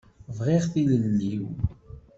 Bɣiɣ 0.37 0.63
tilelli-w. 0.71 1.45